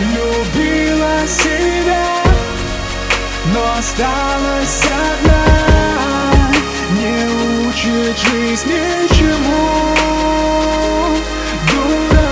Любила 0.00 1.26
себя, 1.26 2.06
но 3.52 3.60
осталась 3.78 4.82
одна. 4.84 5.44
Не 6.92 7.68
учит 7.68 8.18
жизнь 8.18 8.68
ничему 8.68 9.68
Дура, 11.70 12.30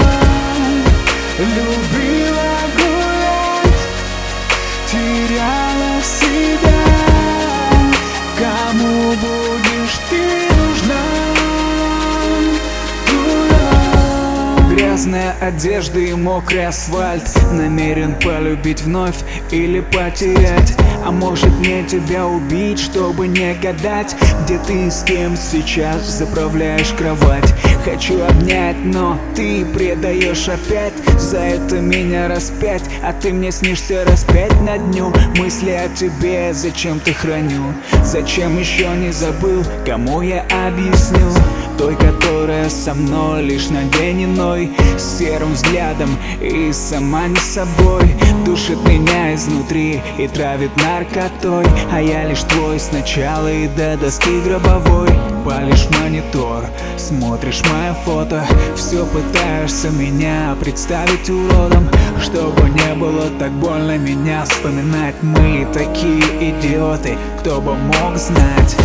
Грязная 15.09 15.37
одежда 15.41 16.01
и 16.01 16.13
мокрый 16.13 16.67
асфальт. 16.67 17.25
Намерен 17.51 18.15
полюбить 18.17 18.83
вновь 18.83 19.17
или 19.51 19.81
потерять? 19.81 20.77
А 21.03 21.11
может 21.11 21.51
мне 21.61 21.83
тебя 21.85 22.27
убить, 22.27 22.79
чтобы 22.79 23.27
не 23.27 23.55
гадать? 23.55 24.15
Где 24.45 24.59
ты 24.59 24.91
с 24.91 25.03
кем 25.05 25.35
сейчас 25.35 26.05
заправляешь 26.05 26.91
кровать? 26.91 27.55
Хочу 27.87 28.23
обнять, 28.23 28.77
но 28.85 29.19
ты 29.35 29.65
предаешь 29.65 30.47
опять. 30.47 30.93
За 31.19 31.39
это 31.39 31.77
меня 31.77 32.29
распять, 32.29 32.83
а 33.03 33.15
ты 33.15 33.33
мне 33.33 33.51
снишься 33.51 34.05
распять 34.05 34.53
на 34.61 34.77
дню. 34.77 35.11
Мысли 35.39 35.71
о 35.71 35.89
тебе 35.89 36.53
зачем 36.53 37.01
ты 37.01 37.15
храню? 37.15 37.73
Зачем 38.05 38.59
еще 38.59 38.89
не 38.89 39.11
забыл, 39.11 39.65
кому 39.87 40.21
я 40.21 40.43
объясню? 40.67 41.33
Той, 41.79 41.95
которая 41.95 42.69
со 42.69 42.93
мной 42.93 43.43
лишь 43.45 43.71
на 43.71 43.85
день 43.85 44.25
иной 44.25 44.73
серым 44.99 45.55
взглядом 45.55 46.11
и 46.41 46.73
сама 46.73 47.27
не 47.29 47.37
собой. 47.37 48.15
Душит 48.45 48.83
меня 48.89 49.35
изнутри 49.35 50.01
и 50.19 50.27
травит 50.29 50.71
наркотой. 50.77 51.67
А 51.93 52.01
я 52.01 52.25
лишь 52.25 52.43
твой 52.43 52.81
сначала 52.81 53.53
и 53.53 53.69
до 53.69 53.97
доски 53.97 54.41
гробовой. 54.41 55.09
Палишь 55.45 55.87
монитор, 56.01 56.65
смотришь 56.97 57.63
мое 57.71 57.95
фото. 58.05 58.45
Все 58.77 59.05
пытаешься 59.07 59.91
меня 59.91 60.57
представить 60.61 61.29
уродом. 61.31 61.89
Чтобы 62.21 62.71
не 62.71 62.95
было 62.95 63.31
так 63.39 63.53
больно 63.53 63.99
меня 63.99 64.45
вспоминать. 64.45 65.15
Мы 65.23 65.67
такие 65.73 66.51
идиоты, 66.51 67.17
кто 67.41 67.61
бы 67.61 67.75
мог 67.75 68.17
знать. 68.17 68.77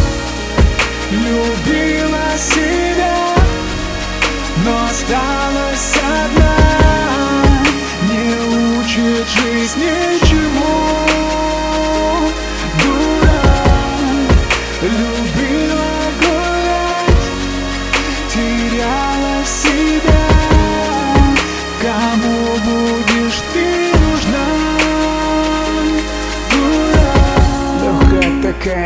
Любила 1.11 2.38
себя, 2.38 3.36
но 4.66 4.86
осталась 4.86 5.52
Учит 8.95 9.27
жизнь 9.27 9.80
ничему 9.80 10.52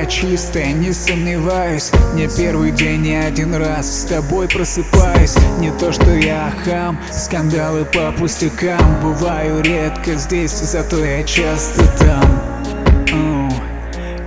чистая, 0.07 0.73
не 0.73 0.93
сомневаюсь. 0.93 1.91
Не 2.13 2.27
первый 2.27 2.71
день, 2.71 3.01
не 3.01 3.15
один 3.15 3.55
раз 3.55 4.01
С 4.01 4.05
тобой 4.05 4.47
просыпаюсь. 4.47 5.35
Не 5.59 5.71
то 5.71 5.91
что 5.91 6.11
я 6.15 6.53
хам 6.65 6.99
Скандалы 7.11 7.85
по 7.85 8.11
пустякам. 8.11 8.99
Бываю 9.01 9.61
редко 9.61 10.15
здесь 10.15 10.51
Зато 10.51 11.03
я 11.03 11.23
часто 11.23 11.83
там. 11.99 12.57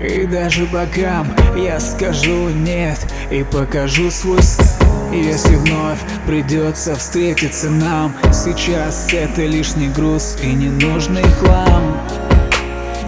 И 0.01 0.27
даже 0.27 0.65
богам 0.65 1.29
я 1.57 1.79
скажу 1.79 2.49
нет 2.49 2.99
И 3.31 3.43
покажу 3.43 4.11
свой 4.11 4.41
если 5.13 5.57
вновь 5.57 5.99
придется 6.25 6.95
встретиться 6.95 7.69
нам 7.69 8.15
Сейчас 8.33 9.13
это 9.13 9.45
лишний 9.45 9.89
груз 9.89 10.37
и 10.41 10.47
ненужный 10.47 11.25
хлам 11.41 12.30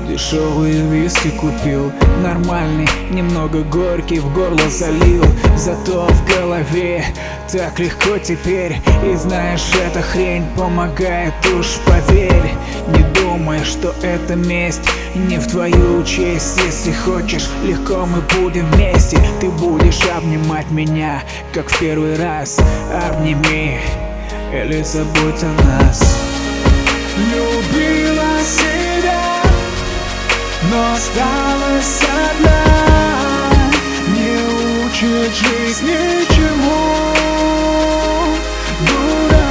Дешевые 0.09 0.83
виски 0.91 1.29
купил, 1.31 1.93
нормальный, 2.23 2.89
немного 3.11 3.63
горький 3.63 4.19
в 4.19 4.33
горло 4.35 4.69
залил. 4.69 5.25
Зато 5.57 6.07
в 6.07 6.29
голове 6.29 7.05
так 7.51 7.79
легко 7.79 8.19
теперь 8.19 8.81
И 9.05 9.15
знаешь, 9.15 9.71
эта 9.75 10.03
хрень 10.03 10.45
помогает 10.57 11.35
уж 11.59 11.79
поверь. 11.87 12.53
Не 12.89 13.03
думай, 13.15 13.63
что 13.65 13.95
это 14.03 14.35
месть, 14.35 14.89
не 15.15 15.39
в 15.39 15.47
твою 15.47 16.03
честь. 16.05 16.59
Если 16.65 16.93
хочешь, 16.93 17.49
легко 17.65 18.07
мы 18.07 18.21
будем 18.41 18.67
вместе. 18.73 19.19
Ты 19.41 19.51
будешь 19.51 20.01
обнимать 20.17 20.71
меня, 20.71 21.23
как 21.53 21.69
в 21.69 21.79
первый 21.79 22.17
раз. 22.17 22.59
Обними 23.07 23.79
или 24.53 24.83
забудь 24.83 25.43
о 25.43 25.63
нас. 25.65 26.19
Любила 27.35 27.82
осталась 31.03 32.01
одна. 32.31 32.63
Не 34.15 34.85
учит 34.85 35.35
жизнь 35.35 35.87
ничему. 35.87 36.83
Дура, 38.87 39.47